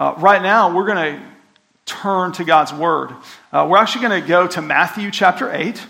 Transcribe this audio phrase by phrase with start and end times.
[0.00, 1.22] Uh, right now, we're going to
[1.84, 3.10] turn to God's Word.
[3.52, 5.86] Uh, we're actually going to go to Matthew chapter 8.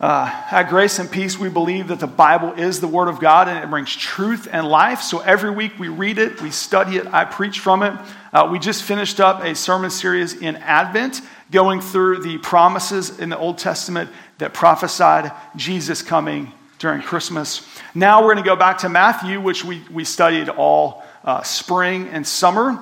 [0.00, 3.46] Uh, at Grace and Peace, we believe that the Bible is the Word of God
[3.46, 5.02] and it brings truth and life.
[5.02, 7.92] So every week we read it, we study it, I preach from it.
[8.32, 13.28] Uh, we just finished up a sermon series in Advent, going through the promises in
[13.28, 14.08] the Old Testament
[14.38, 17.68] that prophesied Jesus coming during Christmas.
[17.94, 22.08] Now we're going to go back to Matthew, which we, we studied all uh, spring
[22.08, 22.80] and summer.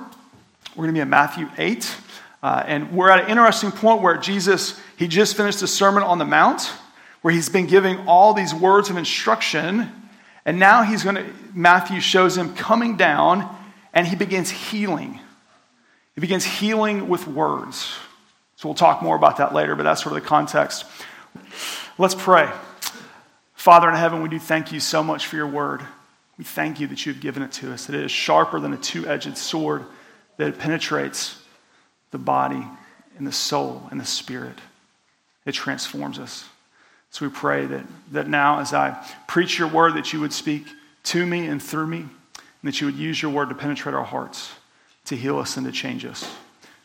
[0.75, 1.97] We're going to be in Matthew 8.
[2.43, 6.19] Uh, and we're at an interesting point where Jesus, he just finished a sermon on
[6.19, 6.63] the Mount
[7.21, 9.91] where he's been giving all these words of instruction.
[10.47, 13.55] And now he's going to, Matthew shows him coming down
[13.93, 15.21] and he begins healing.
[16.15, 17.95] He begins healing with words.
[18.57, 20.85] So we'll talk more about that later, but that's sort of the context.
[21.99, 22.51] Let's pray.
[23.55, 25.83] Father in heaven, we do thank you so much for your word.
[26.39, 28.79] We thank you that you've given it to us, that it is sharper than a
[28.79, 29.85] two edged sword,
[30.43, 31.39] that it penetrates
[32.11, 32.67] the body
[33.17, 34.59] and the soul and the spirit.
[35.47, 36.45] It transforms us.
[37.11, 40.67] So we pray that, that now, as I preach your word, that you would speak
[41.05, 42.09] to me and through me, and
[42.65, 44.53] that you would use your word to penetrate our hearts,
[45.05, 46.29] to heal us and to change us.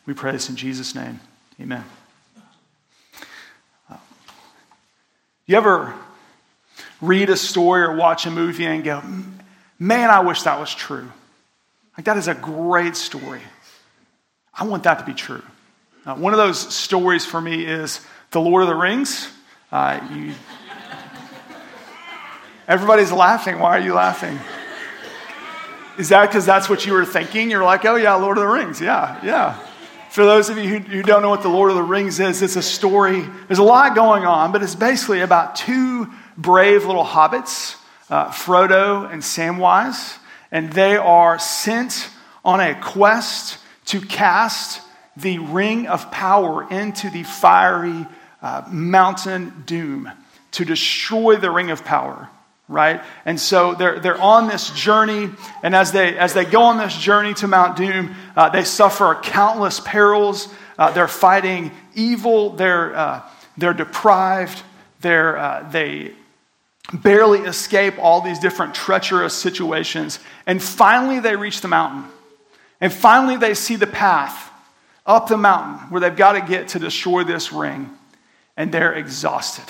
[0.05, 1.19] We pray this in Jesus' name.
[1.59, 1.83] Amen.
[3.89, 3.97] Uh,
[5.47, 5.95] you ever
[7.01, 9.01] read a story or watch a movie and go,
[9.79, 11.09] man, I wish that was true?
[11.97, 13.41] Like, that is a great story.
[14.53, 15.41] I want that to be true.
[16.05, 17.99] Uh, one of those stories for me is
[18.31, 19.29] The Lord of the Rings.
[19.71, 20.33] Uh, you,
[22.67, 23.59] everybody's laughing.
[23.59, 24.39] Why are you laughing?
[25.97, 27.49] Is that because that's what you were thinking?
[27.49, 28.79] You're like, oh, yeah, Lord of the Rings.
[28.79, 29.59] Yeah, yeah.
[30.11, 32.41] For those of you who, who don't know what the Lord of the Rings is,
[32.41, 33.25] it's a story.
[33.47, 37.75] There's a lot going on, but it's basically about two brave little hobbits,
[38.09, 40.17] uh, Frodo and Samwise,
[40.51, 42.09] and they are sent
[42.43, 44.81] on a quest to cast
[45.15, 48.05] the ring of power into the fiery
[48.41, 50.11] uh, mountain doom
[50.51, 52.29] to destroy the ring of power
[52.69, 53.01] right?
[53.25, 55.29] And so they're, they're on this journey
[55.63, 59.17] and as they as they go on this journey to mount doom uh, they suffer
[59.23, 60.53] countless perils.
[60.77, 62.51] Uh, they're fighting evil.
[62.51, 63.21] They're uh,
[63.57, 64.61] they're deprived.
[65.01, 66.13] They're uh, they
[66.93, 72.09] barely escape all these different treacherous situations and finally they reach the mountain
[72.79, 74.51] and finally they see the path
[75.05, 77.89] up the mountain where they've got to get to destroy this ring
[78.57, 79.65] and they're exhausted.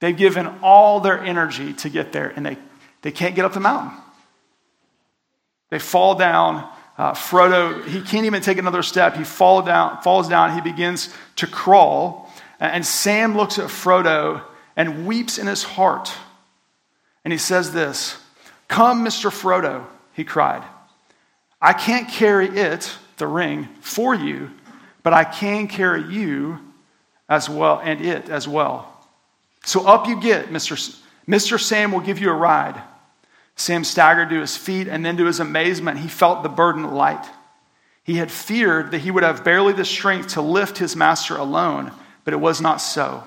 [0.00, 2.56] They've given all their energy to get there, and they,
[3.02, 3.98] they can't get up the mountain.
[5.70, 6.70] They fall down.
[6.96, 9.16] Uh, Frodo, he can't even take another step.
[9.16, 10.54] He fall down, falls down.
[10.54, 12.32] He begins to crawl.
[12.60, 14.42] And Sam looks at Frodo
[14.78, 16.10] and weeps in his heart.
[17.24, 18.16] And he says this
[18.68, 19.30] Come, Mr.
[19.30, 19.84] Frodo,
[20.14, 20.62] he cried.
[21.60, 24.50] I can't carry it, the ring, for you,
[25.02, 26.60] but I can carry you
[27.28, 28.94] as well, and it as well.
[29.64, 30.96] So up you get, Mr.
[31.26, 31.60] Mr.
[31.60, 32.80] Sam will give you a ride.
[33.56, 37.26] Sam staggered to his feet, and then to his amazement, he felt the burden light.
[38.04, 41.92] He had feared that he would have barely the strength to lift his master alone,
[42.24, 43.24] but it was not so.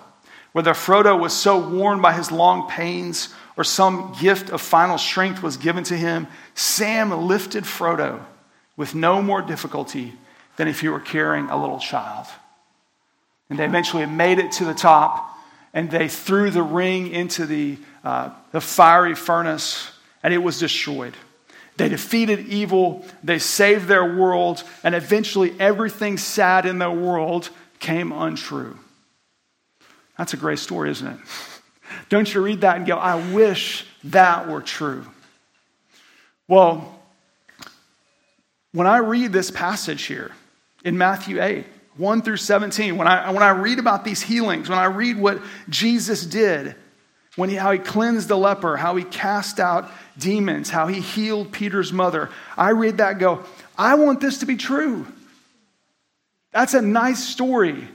[0.52, 5.42] Whether Frodo was so worn by his long pains or some gift of final strength
[5.42, 8.24] was given to him, Sam lifted Frodo
[8.76, 10.14] with no more difficulty
[10.58, 12.28] than if he were carrying a little child.
[13.50, 15.38] And they eventually made it to the top,
[15.74, 19.92] and they threw the ring into the, uh, the fiery furnace,
[20.24, 21.16] and it was destroyed.
[21.78, 28.12] They defeated evil, they saved their world, and eventually everything sad in their world came
[28.12, 28.78] untrue.
[30.22, 31.18] That's a great story, isn't it?
[32.10, 35.04] Don't you read that and go, I wish that were true?
[36.48, 37.00] Well,
[38.72, 40.32] when I read this passage here
[40.86, 41.66] in Matthew 8,
[41.98, 45.42] 1 through 17, when I, when I read about these healings, when I read what
[45.70, 46.76] Jesus did,
[47.36, 49.90] when he, how he cleansed the leper, how he cast out
[50.20, 53.44] demons, how he healed Peter's mother, I read that go,
[53.76, 55.08] I want this to be true.
[56.52, 57.88] That's a nice story.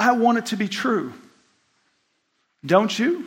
[0.00, 1.12] I want it to be true.
[2.64, 3.26] Don't you?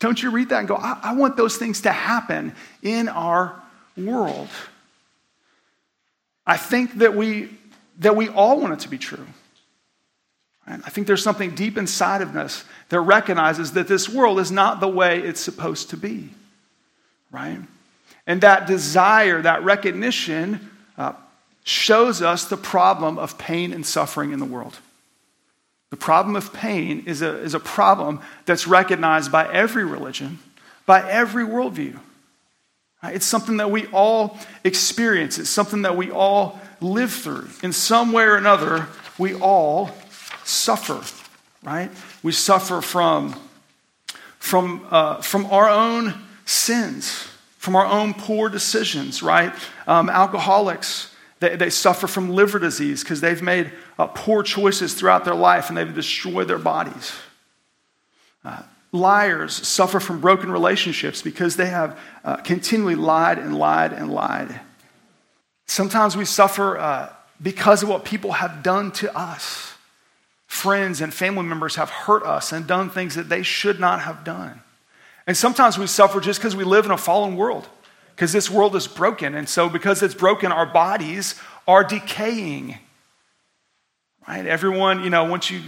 [0.00, 3.60] Don't you read that and go, I, I want those things to happen in our
[3.96, 4.48] world?
[6.46, 7.48] I think that we
[8.00, 9.26] that we all want it to be true.
[10.66, 14.50] And I think there's something deep inside of us that recognizes that this world is
[14.50, 16.30] not the way it's supposed to be,
[17.30, 17.60] right?
[18.26, 21.14] And that desire, that recognition, uh,
[21.64, 24.78] shows us the problem of pain and suffering in the world.
[25.92, 30.38] The problem of pain is a, is a problem that's recognized by every religion,
[30.86, 31.98] by every worldview.
[33.02, 37.50] It's something that we all experience, it's something that we all live through.
[37.62, 38.86] In some way or another,
[39.18, 39.90] we all
[40.44, 41.02] suffer,
[41.62, 41.90] right?
[42.22, 43.38] We suffer from,
[44.38, 46.14] from, uh, from our own
[46.46, 47.28] sins,
[47.58, 49.52] from our own poor decisions, right?
[49.86, 51.11] Um, alcoholics,
[51.42, 55.68] they, they suffer from liver disease because they've made uh, poor choices throughout their life
[55.68, 57.12] and they've destroyed their bodies.
[58.44, 58.62] Uh,
[58.92, 64.60] liars suffer from broken relationships because they have uh, continually lied and lied and lied.
[65.66, 67.12] Sometimes we suffer uh,
[67.42, 69.74] because of what people have done to us.
[70.46, 74.22] Friends and family members have hurt us and done things that they should not have
[74.22, 74.60] done.
[75.26, 77.66] And sometimes we suffer just because we live in a fallen world,
[78.22, 79.34] because this world is broken.
[79.34, 81.34] And so, because it's broken, our bodies
[81.66, 82.78] are decaying.
[84.28, 84.46] Right?
[84.46, 85.60] Everyone, you know, once you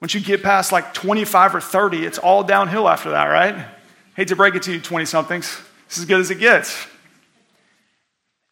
[0.00, 3.68] once you get past like 25 or 30, it's all downhill after that, right?
[4.16, 5.56] Hate to break it to you, 20 somethings.
[5.86, 6.88] It's as good as it gets.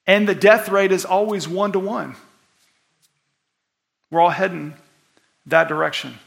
[0.07, 2.15] And the death rate is always one to one.
[4.13, 4.75] We're all heading
[5.47, 6.21] that direction.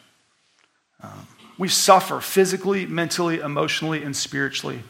[1.02, 1.26] Um,
[1.58, 4.84] we suffer physically, mentally, emotionally, and spiritually.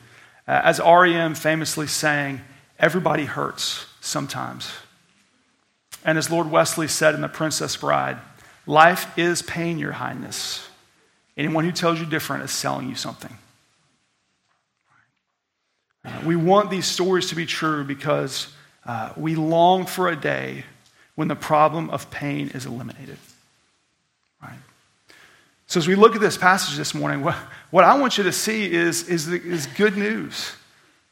[0.47, 2.41] Uh, as REM famously sang,
[2.79, 4.71] everybody hurts sometimes.
[6.03, 8.17] And as Lord Westley said in The Princess Bride,
[8.67, 10.67] life is pain, Your Highness.
[11.35, 13.35] Anyone who tells you different is selling you something.
[16.05, 18.53] Uh, we want these stories to be true because
[18.85, 20.63] uh, we long for a day
[21.15, 23.17] when the problem of pain is eliminated.
[24.41, 24.59] Right?
[25.65, 27.35] So, as we look at this passage this morning, what,
[27.75, 30.53] what I want you to see is, is, is good news.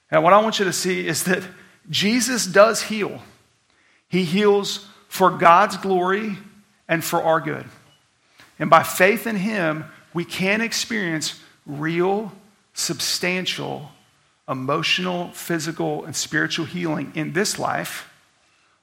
[0.10, 1.44] And what I want you to see is that
[1.90, 3.22] Jesus does heal.
[4.08, 6.38] He heals for God's glory
[6.88, 7.66] and for our good.
[8.60, 9.84] And by faith in Him,
[10.14, 12.32] we can experience real,
[12.74, 13.92] substantial,
[14.48, 18.10] emotional, physical, and spiritual healing in this life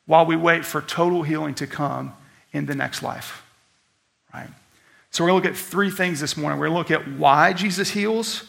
[0.04, 2.12] while we wait for total healing to come
[2.52, 3.42] in the next life.
[4.34, 4.50] Right?
[5.10, 6.58] So, we're going to look at three things this morning.
[6.58, 8.44] We're going to look at why Jesus heals,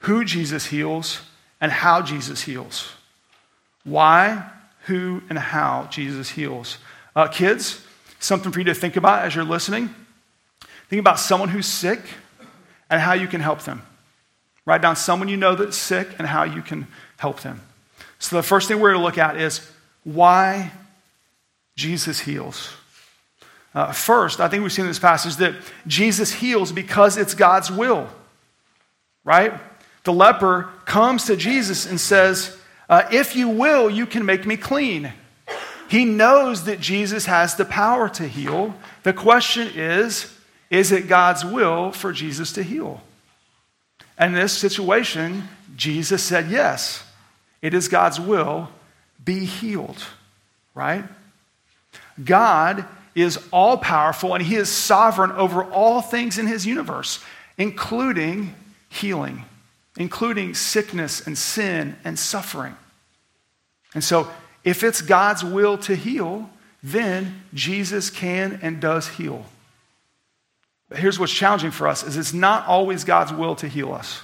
[0.00, 1.20] who Jesus heals,
[1.60, 2.92] and how Jesus heals.
[3.84, 4.50] Why,
[4.86, 6.78] who, and how Jesus heals.
[7.14, 7.84] Uh, kids,
[8.18, 9.94] something for you to think about as you're listening.
[10.88, 12.00] Think about someone who's sick
[12.88, 13.82] and how you can help them.
[14.64, 16.86] Write down someone you know that's sick and how you can
[17.16, 17.60] help them.
[18.18, 19.70] So, the first thing we're going to look at is
[20.04, 20.72] why
[21.76, 22.74] Jesus heals.
[23.74, 25.54] Uh, first, I think we've seen in this passage that
[25.86, 28.08] Jesus heals because it's God's will,
[29.24, 29.52] right?
[30.04, 32.56] The leper comes to Jesus and says,
[32.88, 35.12] uh, If you will, you can make me clean.
[35.88, 38.74] He knows that Jesus has the power to heal.
[39.02, 40.36] The question is,
[40.70, 43.02] is it God's will for Jesus to heal?
[44.16, 47.04] And in this situation, Jesus said, Yes,
[47.62, 48.68] it is God's will,
[49.24, 50.02] be healed,
[50.74, 51.04] right?
[52.22, 52.84] God
[53.14, 57.22] is all powerful and he is sovereign over all things in his universe,
[57.58, 58.54] including
[58.88, 59.44] healing,
[59.96, 62.76] including sickness and sin and suffering.
[63.94, 64.30] And so,
[64.62, 66.50] if it's God's will to heal,
[66.82, 69.46] then Jesus can and does heal.
[70.88, 74.22] But here's what's challenging for us is it's not always God's will to heal us.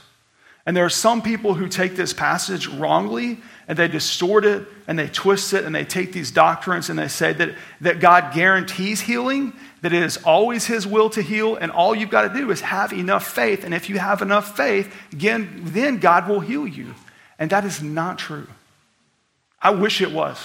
[0.66, 4.98] And there are some people who take this passage wrongly and they distort it and
[4.98, 9.00] they twist it and they take these doctrines and they say that, that God guarantees
[9.00, 12.50] healing, that it is always His will to heal, and all you've got to do
[12.50, 13.62] is have enough faith.
[13.62, 16.94] And if you have enough faith, again, then God will heal you.
[17.38, 18.49] And that is not true.
[19.62, 20.38] I wish it was,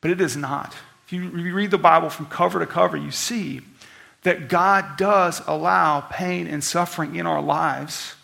[0.00, 0.76] but it is not.
[1.06, 3.62] If you read the Bible from cover to cover, you see
[4.22, 8.14] that God does allow pain and suffering in our lives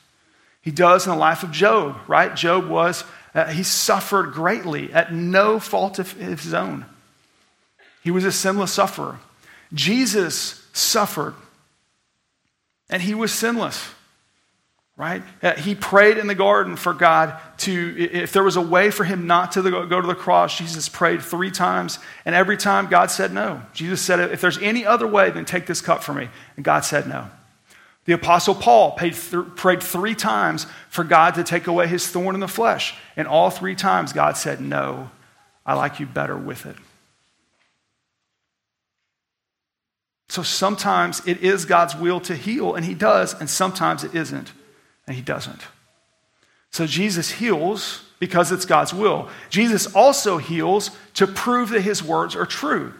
[0.64, 2.34] he does in the life of Job, right?
[2.34, 3.04] Job was,
[3.34, 6.86] uh, he suffered greatly at no fault of his own.
[8.02, 9.18] He was a sinless sufferer.
[9.74, 11.34] Jesus suffered,
[12.88, 13.90] and he was sinless,
[14.96, 15.22] right?
[15.42, 19.04] Uh, he prayed in the garden for God to, if there was a way for
[19.04, 23.10] him not to go to the cross, Jesus prayed three times, and every time God
[23.10, 23.60] said no.
[23.74, 26.28] Jesus said, if there's any other way, then take this cup from me.
[26.56, 27.28] And God said no.
[28.04, 32.48] The Apostle Paul prayed three times for God to take away his thorn in the
[32.48, 32.94] flesh.
[33.16, 35.10] And all three times, God said, No,
[35.64, 36.76] I like you better with it.
[40.28, 44.52] So sometimes it is God's will to heal, and he does, and sometimes it isn't,
[45.06, 45.62] and he doesn't.
[46.70, 49.28] So Jesus heals because it's God's will.
[49.48, 52.94] Jesus also heals to prove that his words are true.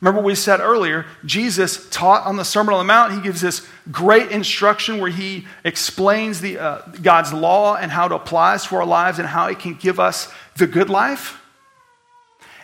[0.00, 3.14] Remember, we said earlier, Jesus taught on the Sermon on the Mount.
[3.14, 8.12] He gives this great instruction where he explains the, uh, God's law and how it
[8.12, 11.40] applies to our lives and how it can give us the good life.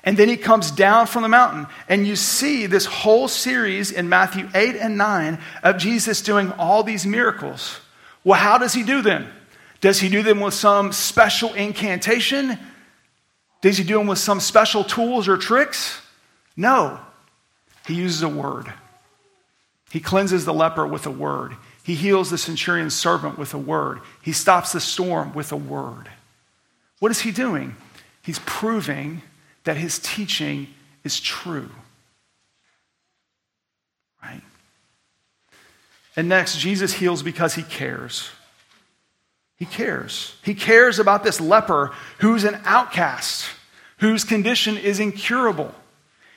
[0.04, 4.08] And then he comes down from the mountain, and you see this whole series in
[4.08, 7.80] Matthew 8 and 9 of Jesus doing all these miracles.
[8.22, 9.32] Well, how does he do them?
[9.80, 12.58] Does he do them with some special incantation?
[13.62, 16.00] Does he do them with some special tools or tricks?
[16.54, 17.00] No.
[17.86, 18.72] He uses a word.
[19.90, 21.56] He cleanses the leper with a word.
[21.84, 24.00] He heals the centurion's servant with a word.
[24.22, 26.08] He stops the storm with a word.
[26.98, 27.76] What is he doing?
[28.22, 29.22] He's proving
[29.64, 30.68] that his teaching
[31.04, 31.70] is true.
[34.22, 34.42] Right?
[36.16, 38.30] And next, Jesus heals because he cares.
[39.56, 40.36] He cares.
[40.42, 43.44] He cares about this leper who's an outcast,
[43.98, 45.74] whose condition is incurable.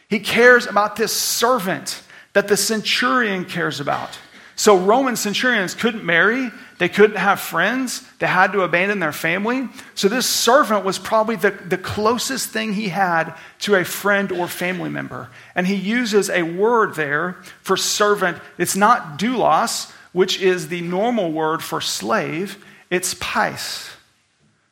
[0.10, 2.02] He cares about this servant
[2.34, 4.18] that the centurion cares about.
[4.56, 6.50] So, Roman centurions couldn't marry,
[6.80, 9.70] they couldn't have friends, they had to abandon their family.
[9.94, 14.48] So, this servant was probably the, the closest thing he had to a friend or
[14.48, 15.30] family member.
[15.54, 18.40] And he uses a word there for servant.
[18.58, 23.92] It's not doulos, which is the normal word for slave, it's pais,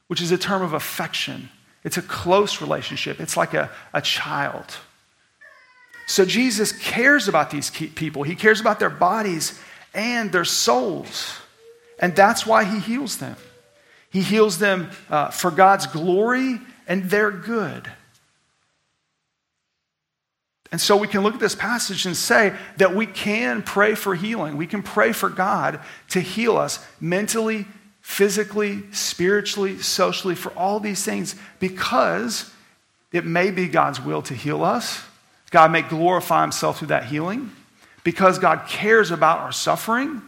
[0.08, 1.50] which is a term of affection.
[1.84, 4.77] It's a close relationship, it's like a, a child.
[6.07, 8.24] So Jesus cares about these people.
[8.24, 9.59] He cares about their bodies
[9.93, 11.38] and their souls.
[12.00, 13.35] And that's why he heals them.
[14.09, 17.91] He heals them uh, for God's glory and their good.
[20.71, 24.13] And so we can look at this passage and say that we can pray for
[24.13, 24.57] healing.
[24.57, 27.65] We can pray for God to heal us mentally,
[28.01, 32.51] physically, spiritually, socially, for all these things because
[33.12, 35.01] it may be God's will to heal us
[35.55, 37.50] God may glorify himself through that healing,
[38.03, 40.21] because God cares about our suffering,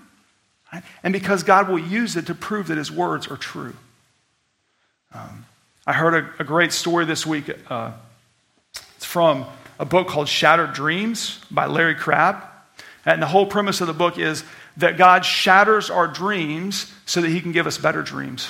[0.72, 0.82] right?
[1.04, 3.74] and because God will use it to prove that his words are true.
[5.14, 5.46] Um,
[5.86, 7.50] I heard a, a, great story this week.
[7.70, 7.92] Uh,
[8.96, 9.46] it's from
[9.78, 12.42] a book called Shattered Dreams by Larry Crabb.
[13.06, 14.46] And the whole premise of the book is
[14.78, 18.48] that God shatters our dreams so that he can give us better dreams.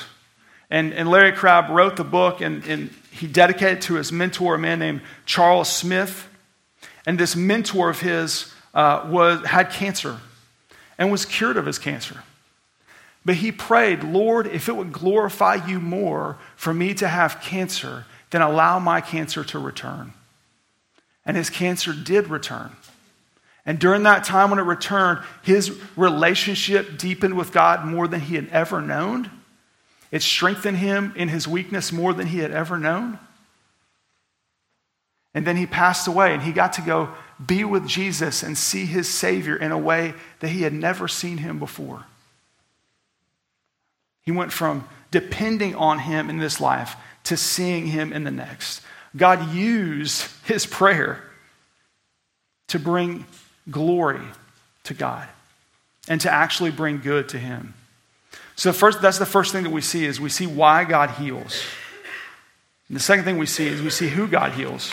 [0.69, 4.53] And, and Larry Crabb wrote the book and, and he dedicated it to his mentor,
[4.53, 6.27] a man named Charles Smith.
[7.07, 10.19] And this mentor of his uh, was, had cancer
[10.97, 12.21] and was cured of his cancer.
[13.25, 18.05] But he prayed, Lord, if it would glorify you more for me to have cancer,
[18.29, 20.13] then allow my cancer to return.
[21.25, 22.71] And his cancer did return.
[23.65, 28.35] And during that time when it returned, his relationship deepened with God more than he
[28.35, 29.31] had ever known.
[30.11, 33.19] It strengthened him in his weakness more than he had ever known.
[35.33, 37.09] And then he passed away and he got to go
[37.45, 41.37] be with Jesus and see his Savior in a way that he had never seen
[41.37, 42.05] him before.
[44.23, 48.81] He went from depending on him in this life to seeing him in the next.
[49.15, 51.23] God used his prayer
[52.67, 53.25] to bring
[53.69, 54.21] glory
[54.83, 55.27] to God
[56.07, 57.73] and to actually bring good to him.
[58.55, 61.63] So first, that's the first thing that we see is we see why God heals.
[62.87, 64.91] And the second thing we see is we see who God heals.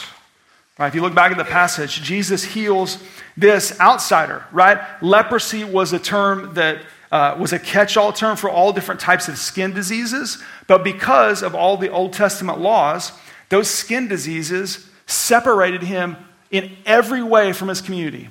[0.79, 0.89] Right?
[0.89, 2.99] If you look back at the passage, Jesus heals
[3.37, 4.79] this outsider, right?
[5.03, 9.29] Leprosy was a term that uh, was a catch all term for all different types
[9.29, 10.43] of skin diseases.
[10.67, 13.13] But because of all the Old Testament laws,
[13.51, 16.17] those skin diseases separated him
[16.51, 18.31] in every way from his community.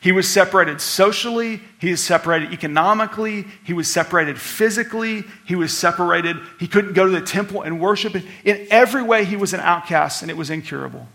[0.00, 6.38] He was separated socially, he was separated economically, he was separated physically, he was separated,
[6.58, 8.16] he couldn't go to the temple and worship.
[8.44, 11.06] In every way, he was an outcast and it was incurable.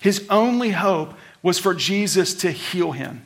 [0.00, 3.24] His only hope was for Jesus to heal him.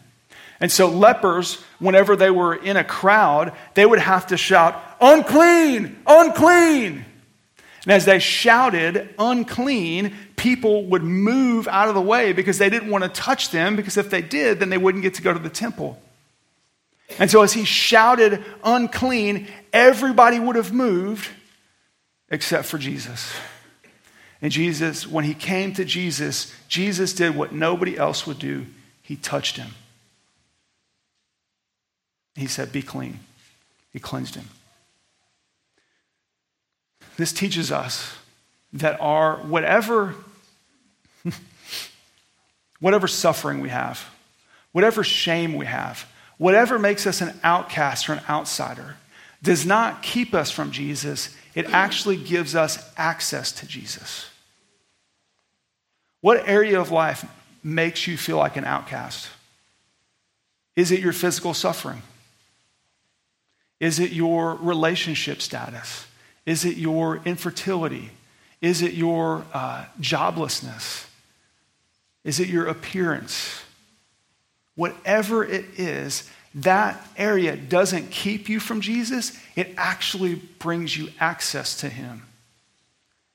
[0.60, 6.00] And so, lepers, whenever they were in a crowd, they would have to shout, Unclean!
[6.06, 7.04] Unclean!
[7.84, 12.90] And as they shouted, Unclean, people would move out of the way because they didn't
[12.90, 15.38] want to touch them, because if they did, then they wouldn't get to go to
[15.38, 16.00] the temple.
[17.18, 21.28] And so, as he shouted, Unclean, everybody would have moved
[22.30, 23.32] except for Jesus.
[24.42, 28.66] And Jesus, when he came to Jesus, Jesus did what nobody else would do.
[29.00, 29.70] He touched him.
[32.34, 33.20] He said, Be clean.
[33.92, 34.48] He cleansed him.
[37.16, 38.16] This teaches us
[38.72, 40.16] that our whatever
[42.80, 44.04] whatever suffering we have,
[44.72, 48.96] whatever shame we have, whatever makes us an outcast or an outsider,
[49.40, 51.36] does not keep us from Jesus.
[51.54, 54.31] It actually gives us access to Jesus.
[56.22, 57.26] What area of life
[57.62, 59.28] makes you feel like an outcast?
[60.74, 62.00] Is it your physical suffering?
[63.80, 66.06] Is it your relationship status?
[66.46, 68.10] Is it your infertility?
[68.60, 71.06] Is it your uh, joblessness?
[72.24, 73.60] Is it your appearance?
[74.76, 81.78] Whatever it is, that area doesn't keep you from Jesus, it actually brings you access
[81.80, 82.22] to Him.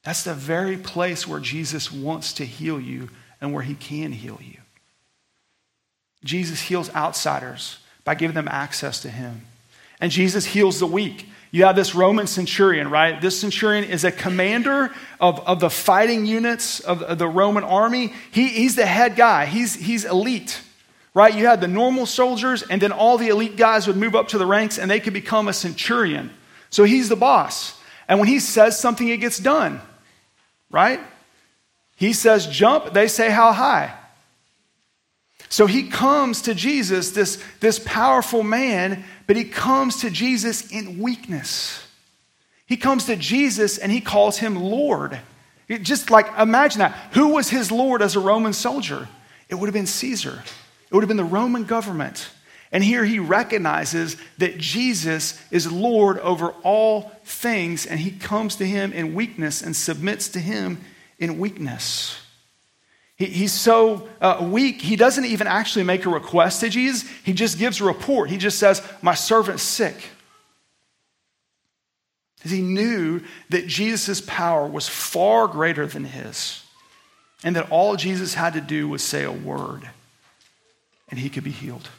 [0.07, 3.09] That's the very place where Jesus wants to heal you
[3.41, 4.57] and where He can heal you.
[6.23, 9.41] Jesus heals outsiders by giving them access to Him.
[9.99, 11.27] And Jesus heals the weak.
[11.51, 13.19] You have this Roman centurion, right?
[13.19, 18.13] This centurion is a commander of, of the fighting units of, of the Roman army.
[18.31, 20.61] He, he's the head guy, he's, he's elite,
[21.13, 21.35] right?
[21.35, 24.37] You had the normal soldiers, and then all the elite guys would move up to
[24.37, 26.31] the ranks and they could become a centurion.
[26.69, 27.77] So he's the boss.
[28.07, 29.81] And when he says something, it gets done,
[30.69, 30.99] right?
[31.95, 33.93] He says jump, they say how high.
[35.49, 40.99] So he comes to Jesus, this, this powerful man, but he comes to Jesus in
[40.99, 41.83] weakness.
[42.65, 45.19] He comes to Jesus and he calls him Lord.
[45.69, 46.91] Just like imagine that.
[47.13, 49.07] Who was his Lord as a Roman soldier?
[49.49, 50.43] It would have been Caesar,
[50.89, 52.29] it would have been the Roman government.
[52.71, 58.65] And here he recognizes that Jesus is Lord over all things, and he comes to
[58.65, 60.81] him in weakness and submits to him
[61.17, 62.19] in weakness.
[63.15, 67.09] He, he's so uh, weak, he doesn't even actually make a request to Jesus.
[67.23, 68.29] He just gives a report.
[68.29, 69.95] He just says, My servant's sick.
[72.35, 76.63] Because he knew that Jesus' power was far greater than his,
[77.43, 79.89] and that all Jesus had to do was say a word,
[81.09, 81.89] and he could be healed.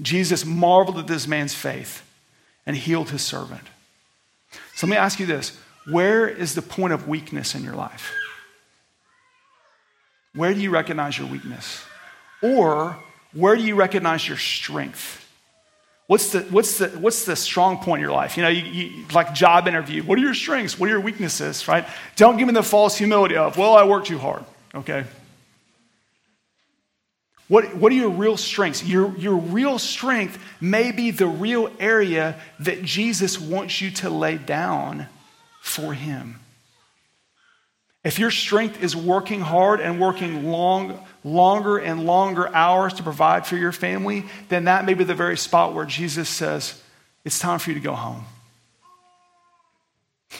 [0.00, 2.02] Jesus marveled at this man's faith
[2.64, 3.62] and healed his servant.
[4.74, 5.58] So let me ask you this
[5.90, 8.12] where is the point of weakness in your life?
[10.34, 11.84] Where do you recognize your weakness?
[12.42, 12.96] Or
[13.32, 15.18] where do you recognize your strength?
[16.06, 18.36] What's the, what's the, what's the strong point in your life?
[18.36, 20.02] You know, you, you, like job interview.
[20.02, 20.78] What are your strengths?
[20.78, 21.86] What are your weaknesses, right?
[22.16, 24.44] Don't give me the false humility of, well, I work too hard,
[24.74, 25.04] okay?
[27.52, 28.82] What, what are your real strengths?
[28.82, 34.38] Your, your real strength may be the real area that Jesus wants you to lay
[34.38, 35.06] down
[35.60, 36.40] for Him.
[38.04, 43.46] If your strength is working hard and working long, longer and longer hours to provide
[43.46, 46.82] for your family, then that may be the very spot where Jesus says,
[47.22, 48.24] It's time for you to go home.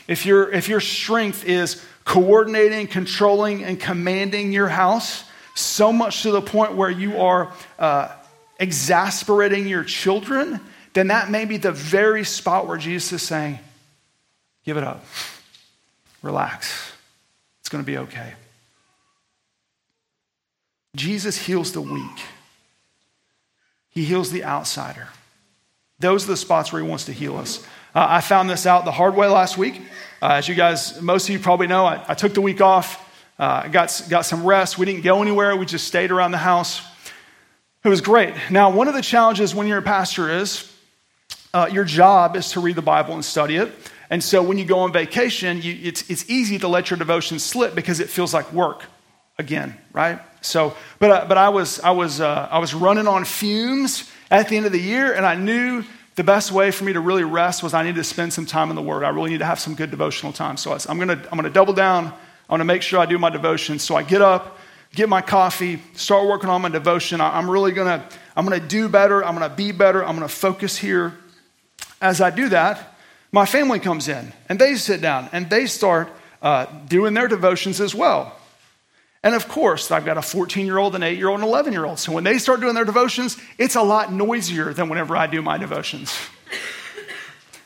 [0.08, 6.30] If, your if your strength is coordinating, controlling, and commanding your house, so much to
[6.30, 8.14] the point where you are uh,
[8.58, 10.60] exasperating your children,
[10.92, 13.58] then that may be the very spot where Jesus is saying,
[14.64, 15.04] Give it up,
[16.22, 16.92] relax
[17.62, 18.32] it's going to be okay.
[20.96, 22.20] Jesus heals the weak,
[23.90, 25.08] He heals the outsider.
[26.00, 27.64] Those are the spots where He wants to heal us.
[27.94, 29.80] Uh, I found this out the hard way last week.
[30.20, 32.98] Uh, as you guys, most of you probably know, I, I took the week off,
[33.38, 34.78] uh, got, got some rest.
[34.78, 36.82] We didn't go anywhere, we just stayed around the house.
[37.84, 38.34] It was great.
[38.50, 40.72] Now, one of the challenges when you're a pastor is
[41.52, 43.72] uh, your job is to read the Bible and study it.
[44.08, 47.38] And so when you go on vacation, you, it's, it's easy to let your devotion
[47.38, 48.84] slip because it feels like work
[49.38, 50.20] again, right?
[50.42, 54.48] So, but, uh, but I was, I, was, uh, I was running on fumes at
[54.48, 57.24] the end of the year, and I knew the best way for me to really
[57.24, 59.02] rest was I needed to spend some time in the Word.
[59.02, 60.56] I really need to have some good devotional time.
[60.56, 62.12] So I'm going to I'm going to double down.
[62.52, 63.78] I want to make sure I do my devotion.
[63.78, 64.58] So I get up,
[64.94, 67.18] get my coffee, start working on my devotion.
[67.18, 69.24] I'm really going to I'm going to do better.
[69.24, 70.04] I'm going to be better.
[70.04, 71.14] I'm going to focus here.
[72.02, 72.94] As I do that,
[73.32, 76.10] my family comes in and they sit down and they start
[76.42, 78.38] uh, doing their devotions as well.
[79.22, 81.72] And of course, I've got a 14 year old, an 8 year old, an 11
[81.72, 81.98] year old.
[81.98, 85.40] So when they start doing their devotions, it's a lot noisier than whenever I do
[85.40, 86.14] my devotions.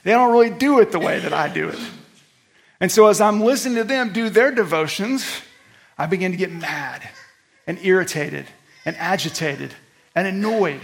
[0.05, 1.81] they don't really do it the way that I do it.
[2.81, 5.25] And so as I'm listening to them do their devotions,
[5.97, 7.09] I begin to get mad
[7.67, 8.47] and irritated
[8.85, 9.75] and agitated
[10.15, 10.81] and annoyed.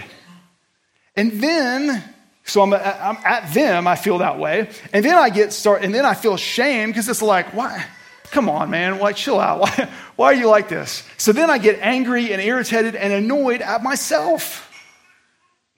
[1.17, 2.03] And then
[2.45, 4.69] so I'm, I'm at them, I feel that way.
[4.93, 7.85] And then I get start, and then I feel shame because it's like, why?
[8.31, 9.61] Come on, man, why chill out?
[9.61, 11.07] Why, why are you like this?
[11.19, 14.73] So then I get angry and irritated and annoyed at myself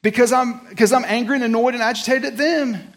[0.03, 2.94] because I'm because I'm angry and annoyed and agitated at them.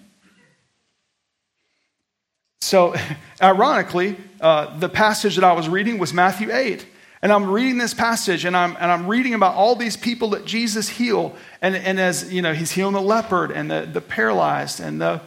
[2.68, 2.96] So,
[3.42, 6.86] ironically, uh, the passage that I was reading was Matthew 8.
[7.22, 10.46] And I'm reading this passage and I'm, and I'm reading about all these people that
[10.46, 11.36] Jesus healed.
[11.62, 15.22] And, and as, you know, he's healing the leper and the, the paralyzed and the,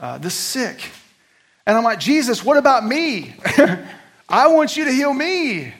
[0.00, 0.80] uh, the sick.
[1.66, 3.34] And I'm like, Jesus, what about me?
[4.28, 5.74] I want you to heal me.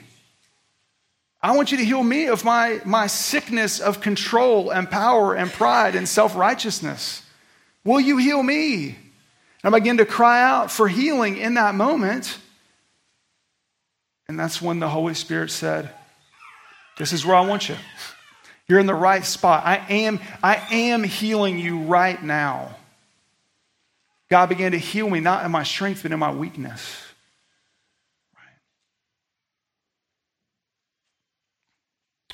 [1.41, 5.49] I want you to heal me of my, my sickness of control and power and
[5.49, 7.23] pride and self righteousness.
[7.85, 8.97] Will you heal me?
[9.67, 12.37] I begin to cry out for healing in that moment.
[14.29, 15.89] And that's when the Holy Spirit said,
[16.97, 17.75] This is where I want you.
[18.67, 19.65] You're in the right spot.
[19.65, 22.75] I am, I am healing you right now.
[24.29, 27.03] God began to heal me, not in my strength, but in my weakness.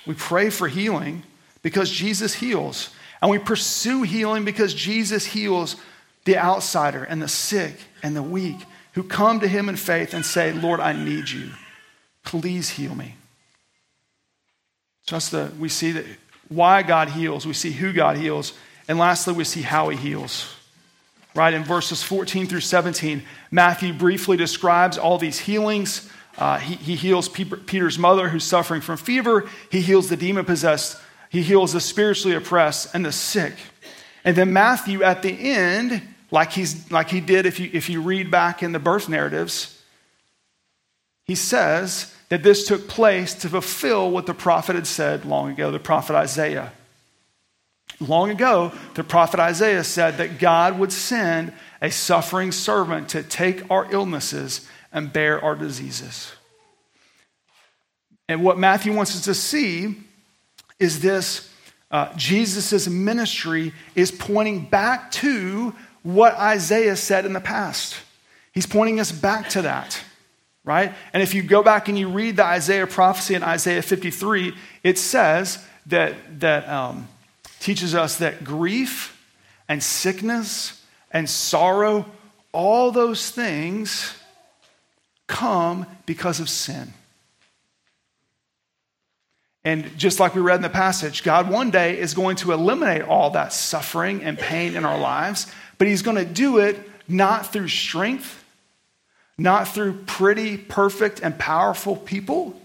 [0.06, 1.24] We pray for healing
[1.62, 2.90] because Jesus heals.
[3.22, 5.78] And we pursue healing because Jesus heals
[6.26, 8.58] the outsider and the sick and the weak
[8.94, 11.50] who come to him in faith and say, Lord, I need you.
[12.24, 13.16] Please heal me.
[15.06, 16.06] Just the, we see that
[16.48, 18.54] why God heals, we see who God heals,
[18.88, 20.54] and lastly, we see how he heals.
[21.36, 26.10] Right in verses 14 through 17, Matthew briefly describes all these healings.
[26.38, 29.50] Uh, he, he, heals Peter's mother who's suffering from fever.
[29.72, 31.00] He heals the demon possessed.
[31.30, 33.54] He heals the spiritually oppressed and the sick.
[34.24, 36.02] And then Matthew, at the end,
[36.34, 39.80] like, he's, like he did if you, if you read back in the birth narratives,
[41.26, 45.70] he says that this took place to fulfill what the prophet had said long ago,
[45.70, 46.74] the prophet Isaiah.
[48.00, 53.70] Long ago, the prophet Isaiah said that God would send a suffering servant to take
[53.70, 56.32] our illnesses and bear our diseases.
[58.28, 59.98] And what Matthew wants us to see
[60.80, 61.54] is this
[61.92, 67.96] uh, Jesus' ministry is pointing back to what Isaiah said in the past.
[68.52, 70.04] He's pointing us back to that
[70.64, 70.94] right?
[71.12, 74.98] And if you go back and you read the Isaiah prophecy in Isaiah 53, it
[74.98, 77.08] says that, that um,
[77.60, 79.20] teaches us that grief
[79.68, 82.06] and sickness and sorrow,
[82.52, 84.16] all those things
[85.28, 86.94] come because of sin.
[89.66, 93.04] And just like we read in the passage, God one day is going to eliminate
[93.04, 97.52] all that suffering and pain in our lives, but He's going to do it not
[97.52, 98.44] through strength
[99.38, 102.60] not through pretty, perfect, and powerful people,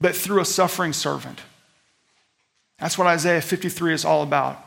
[0.00, 1.40] but through a suffering servant.
[2.78, 4.64] That's what Isaiah 53 is all about.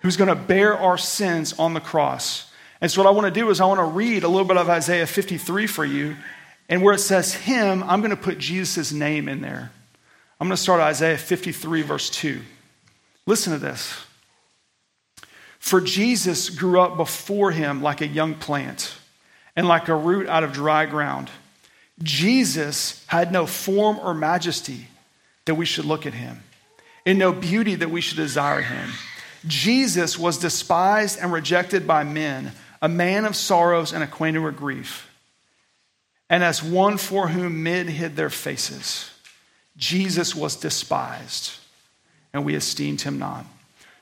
[0.00, 2.50] Who's going to bear our sins on the cross.
[2.80, 4.58] And so, what I want to do is, I want to read a little bit
[4.58, 6.16] of Isaiah 53 for you.
[6.68, 9.70] And where it says him, I'm going to put Jesus' name in there.
[10.40, 12.40] I'm going to start Isaiah 53, verse 2.
[13.26, 13.94] Listen to this.
[15.64, 18.92] For Jesus grew up before him like a young plant
[19.56, 21.30] and like a root out of dry ground.
[22.02, 24.88] Jesus had no form or majesty
[25.46, 26.42] that we should look at him,
[27.06, 28.90] and no beauty that we should desire him.
[29.46, 35.10] Jesus was despised and rejected by men, a man of sorrows and acquainted with grief.
[36.28, 39.10] And as one for whom men hid their faces,
[39.78, 41.52] Jesus was despised,
[42.34, 43.46] and we esteemed him not.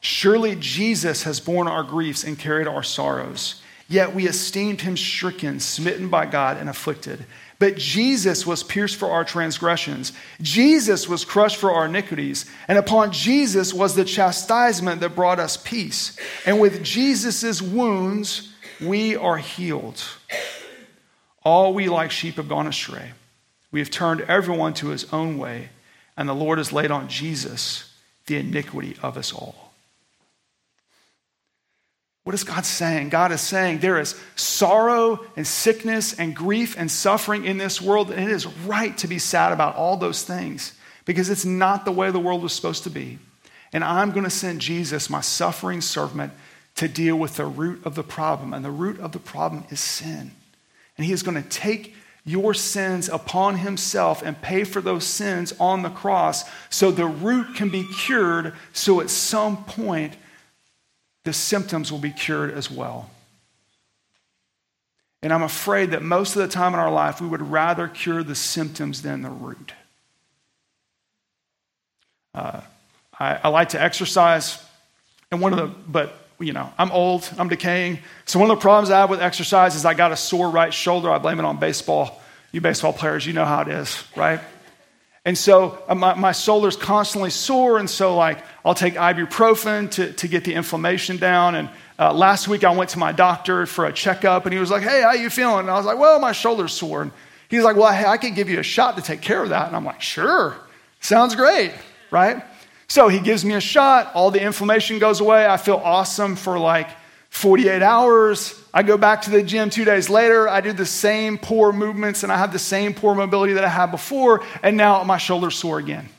[0.02, 3.62] Surely Jesus has borne our griefs and carried our sorrows.
[3.88, 7.24] Yet we esteemed him stricken, smitten by God, and afflicted.
[7.60, 10.12] But Jesus was pierced for our transgressions.
[10.40, 12.46] Jesus was crushed for our iniquities.
[12.66, 16.18] And upon Jesus was the chastisement that brought us peace.
[16.44, 20.02] And with Jesus' wounds, we are healed.
[21.44, 23.12] All we like sheep have gone astray.
[23.70, 25.68] We have turned everyone to his own way,
[26.16, 27.92] and the Lord has laid on Jesus
[28.26, 29.61] the iniquity of us all.
[32.24, 33.08] What is God saying?
[33.08, 38.10] God is saying there is sorrow and sickness and grief and suffering in this world,
[38.10, 40.72] and it is right to be sad about all those things
[41.04, 43.18] because it's not the way the world was supposed to be.
[43.72, 46.32] And I'm going to send Jesus, my suffering servant,
[46.76, 48.54] to deal with the root of the problem.
[48.54, 50.30] And the root of the problem is sin.
[50.96, 55.52] And he is going to take your sins upon himself and pay for those sins
[55.58, 60.14] on the cross so the root can be cured so at some point
[61.24, 63.10] the symptoms will be cured as well.
[65.22, 68.24] And I'm afraid that most of the time in our life, we would rather cure
[68.24, 69.72] the symptoms than the root.
[72.34, 72.60] Uh,
[73.18, 74.60] I, I, like to exercise,
[75.30, 77.98] and one of the, but you know, I'm old, I'm decaying.
[78.24, 80.72] So one of the problems I have with exercise is I got a sore right
[80.72, 81.10] shoulder.
[81.10, 82.20] I blame it on baseball.
[82.50, 84.40] You baseball players, you know how it is, right?
[85.24, 90.12] And so uh, my, my shoulder's constantly sore, and so like I'll take ibuprofen to,
[90.14, 91.54] to get the inflammation down.
[91.54, 94.70] And uh, last week I went to my doctor for a checkup, and he was
[94.70, 97.12] like, "Hey, how you feeling?" And I was like, "Well, my shoulder's sore." And
[97.48, 99.68] he's like, "Well, hey, I can give you a shot to take care of that."
[99.68, 100.56] And I'm like, "Sure,
[100.98, 101.72] sounds great,
[102.10, 102.42] right?"
[102.88, 104.10] So he gives me a shot.
[104.14, 105.46] All the inflammation goes away.
[105.46, 106.88] I feel awesome for like
[107.32, 108.62] 48 hours.
[108.74, 110.48] I go back to the gym two days later.
[110.48, 113.68] I do the same poor movements and I have the same poor mobility that I
[113.68, 114.44] had before.
[114.62, 116.10] And now my shoulder's sore again.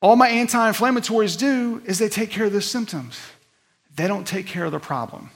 [0.00, 3.20] All my anti inflammatories do is they take care of the symptoms,
[3.96, 5.30] they don't take care of the problem.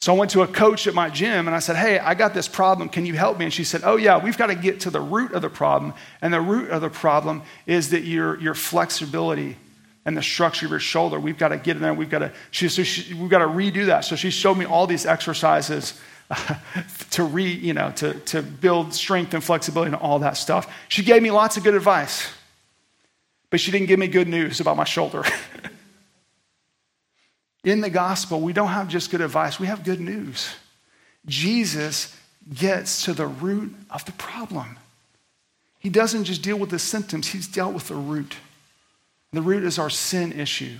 [0.00, 2.32] So I went to a coach at my gym and I said, Hey, I got
[2.32, 2.88] this problem.
[2.88, 3.44] Can you help me?
[3.44, 5.92] And she said, Oh, yeah, we've got to get to the root of the problem.
[6.22, 9.58] And the root of the problem is that your, your flexibility
[10.04, 11.94] and the structure of your shoulder, we've got to get in there.
[11.94, 14.04] We've got to, she, so she, we've got to redo that.
[14.04, 15.98] So she showed me all these exercises
[17.10, 20.72] to re, you know, to, to build strength and flexibility and all that stuff.
[20.88, 22.30] She gave me lots of good advice,
[23.50, 25.24] but she didn't give me good news about my shoulder.
[27.64, 30.54] In the gospel, we don't have just good advice, we have good news.
[31.26, 32.14] Jesus
[32.52, 34.76] gets to the root of the problem.
[35.78, 38.36] He doesn't just deal with the symptoms, he's dealt with the root.
[39.34, 40.78] The root is our sin issue.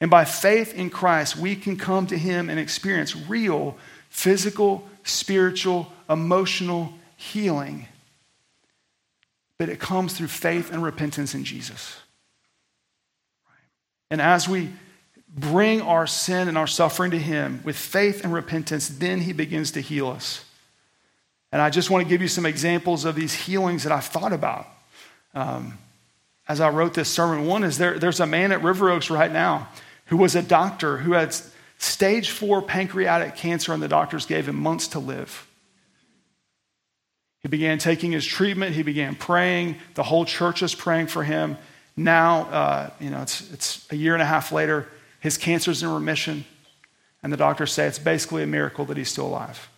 [0.00, 3.76] And by faith in Christ, we can come to him and experience real
[4.10, 7.86] physical, spiritual, emotional healing.
[9.58, 11.96] But it comes through faith and repentance in Jesus.
[14.10, 14.70] And as we
[15.28, 19.72] bring our sin and our suffering to Him with faith and repentance, then He begins
[19.72, 20.44] to heal us.
[21.52, 24.32] And I just want to give you some examples of these healings that I've thought
[24.32, 24.66] about
[25.34, 25.78] um,
[26.48, 27.46] as I wrote this sermon.
[27.46, 29.68] One is there, there's a man at River Oaks right now
[30.06, 31.34] who was a doctor who had
[31.78, 35.46] stage four pancreatic cancer, and the doctors gave him months to live.
[37.40, 41.58] He began taking his treatment, he began praying, the whole church is praying for him.
[41.96, 44.88] Now, uh, you know, it's, it's a year and a half later,
[45.20, 46.44] his cancer's in remission,
[47.22, 49.68] and the doctors say it's basically a miracle that he's still alive.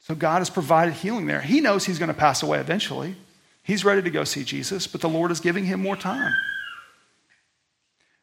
[0.00, 1.40] So God has provided healing there.
[1.40, 3.16] He knows he's going to pass away eventually.
[3.66, 6.32] He's ready to go see Jesus, but the Lord is giving him more time.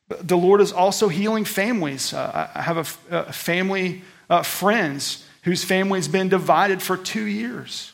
[0.08, 2.14] The Lord is also healing families.
[2.14, 7.92] Uh, I have a, a family, uh, friends whose family's been divided for two years.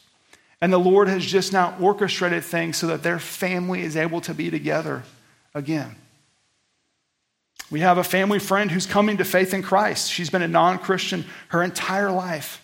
[0.61, 4.35] And the Lord has just now orchestrated things so that their family is able to
[4.35, 5.01] be together
[5.55, 5.95] again.
[7.71, 10.11] We have a family friend who's coming to faith in Christ.
[10.11, 12.61] She's been a non Christian her entire life.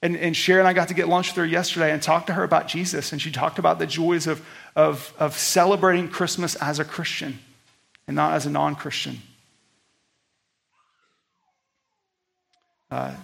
[0.00, 2.34] And, and Sharon and I got to get lunch with her yesterday and talk to
[2.34, 3.12] her about Jesus.
[3.12, 7.38] And she talked about the joys of, of, of celebrating Christmas as a Christian
[8.06, 9.20] and not as a non Christian.
[12.90, 13.14] Uh,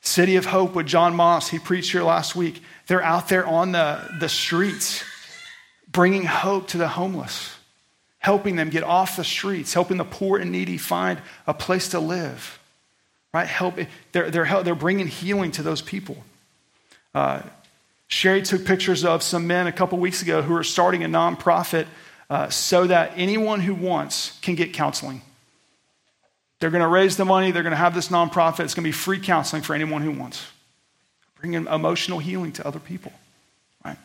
[0.00, 2.62] City of Hope with John Moss, he preached here last week.
[2.86, 5.02] They're out there on the, the streets
[5.90, 7.54] bringing hope to the homeless
[8.24, 12.00] helping them get off the streets, helping the poor and needy find a place to
[12.00, 12.58] live.
[13.34, 13.48] Right?
[13.48, 13.74] Help,
[14.12, 16.16] they're, they're, they're bringing healing to those people.
[17.12, 17.42] Uh,
[18.06, 21.86] Sherry took pictures of some men a couple weeks ago who are starting a nonprofit
[22.30, 25.20] uh, so that anyone who wants can get counseling.
[26.60, 28.60] They're going to raise the money, they're going to have this nonprofit.
[28.60, 30.46] It's going to be free counseling for anyone who wants.
[31.40, 33.12] Bringing emotional healing to other people.
[33.84, 33.98] Right?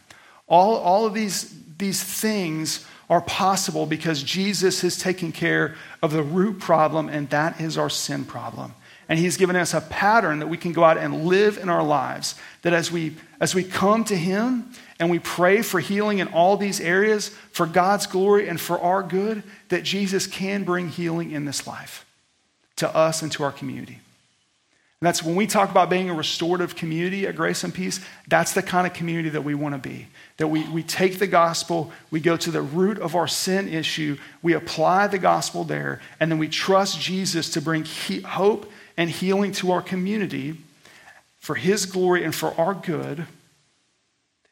[0.47, 6.23] All, all of these, these things are possible because Jesus has taken care of the
[6.23, 8.73] root problem, and that is our sin problem.
[9.09, 11.83] And he's given us a pattern that we can go out and live in our
[11.83, 12.35] lives.
[12.61, 16.57] That as we, as we come to him and we pray for healing in all
[16.57, 21.45] these areas for God's glory and for our good, that Jesus can bring healing in
[21.45, 22.05] this life
[22.75, 23.99] to us and to our community.
[25.01, 28.53] And that's when we talk about being a restorative community at Grace and Peace, that's
[28.53, 30.07] the kind of community that we want to be.
[30.37, 34.17] That we, we take the gospel, we go to the root of our sin issue,
[34.41, 39.09] we apply the gospel there, and then we trust Jesus to bring he, hope and
[39.09, 40.57] healing to our community
[41.39, 43.25] for his glory and for our good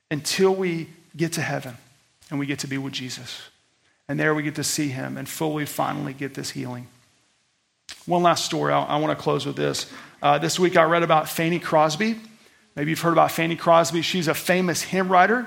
[0.09, 1.75] until we get to heaven
[2.29, 3.41] and we get to be with Jesus.
[4.07, 6.87] And there we get to see him and fully, finally get this healing.
[8.05, 8.71] One last story.
[8.71, 9.91] I, I want to close with this.
[10.23, 12.15] Uh, this week I read about Fanny Crosby.
[12.77, 14.01] Maybe you've heard about Fanny Crosby.
[14.01, 15.45] She's a famous hymn writer.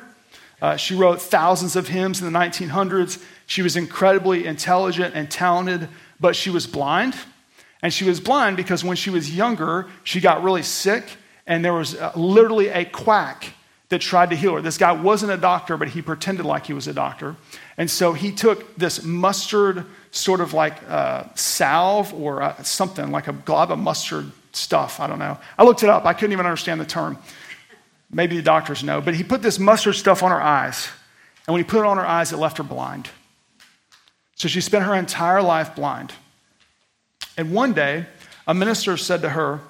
[0.60, 3.24] Uh, she wrote thousands of hymns in the 1900s.
[3.46, 5.88] She was incredibly intelligent and talented,
[6.20, 7.14] but she was blind.
[7.82, 11.04] And she was blind because when she was younger, she got really sick,
[11.46, 13.54] and there was uh, literally a quack
[13.88, 14.62] that tried to heal her.
[14.62, 17.36] This guy wasn't a doctor, but he pretended like he was a doctor.
[17.76, 23.26] And so he took this mustard, sort of like uh, salve or uh, something, like
[23.26, 25.00] a glob of mustard stuff.
[25.00, 25.38] I don't know.
[25.58, 26.04] I looked it up.
[26.04, 27.18] I couldn't even understand the term.
[28.12, 29.00] Maybe the doctors know.
[29.00, 30.88] But he put this mustard stuff on her eyes.
[31.46, 33.08] And when he put it on her eyes, it left her blind.
[34.34, 36.12] So she spent her entire life blind.
[37.36, 38.06] And one day,
[38.46, 39.60] a minister said to her,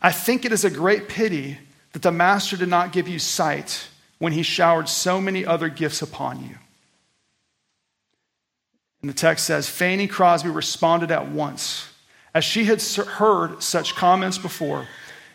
[0.00, 1.58] I think it is a great pity
[1.92, 6.02] that the master did not give you sight when he showered so many other gifts
[6.02, 6.56] upon you.
[9.00, 11.88] And the text says Fanny Crosby responded at once,
[12.34, 14.86] as she had heard such comments before.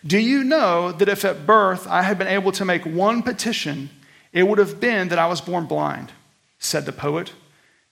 [0.05, 3.89] Do you know that if at birth I had been able to make one petition,
[4.33, 6.11] it would have been that I was born blind,
[6.59, 7.33] said the poet,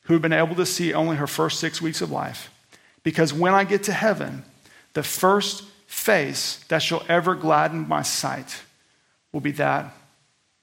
[0.04, 2.52] who had been able to see only her first six weeks of life.
[3.04, 4.44] Because when I get to heaven,
[4.94, 8.62] the first face that shall ever gladden my sight
[9.32, 9.94] will be that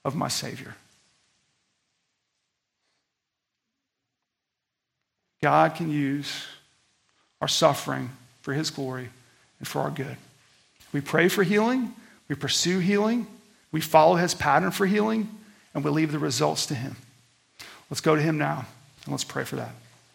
[0.05, 0.75] of my Savior.
[5.41, 6.45] God can use
[7.41, 8.09] our suffering
[8.41, 9.09] for His glory
[9.59, 10.17] and for our good.
[10.91, 11.93] We pray for healing,
[12.27, 13.27] we pursue healing,
[13.71, 15.29] we follow His pattern for healing,
[15.73, 16.95] and we leave the results to Him.
[17.89, 18.65] Let's go to Him now
[19.05, 19.71] and let's pray for that.